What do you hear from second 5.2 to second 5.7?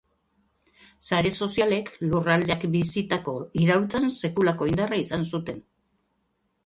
zuten.